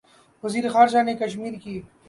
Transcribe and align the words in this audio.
وزیر 0.43 0.69
خارجہ 0.69 1.03
نے 1.03 1.13
کشمیر 1.19 1.53
کے 1.63 1.79